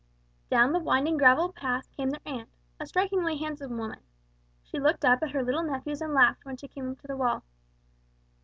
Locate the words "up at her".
5.05-5.43